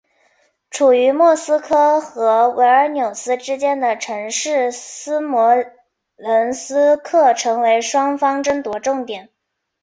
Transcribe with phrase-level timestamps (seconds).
[0.71, 5.53] 处于莫斯科和维尔纽斯之间的城市斯摩
[6.15, 9.29] 棱斯克成为双方争夺重点。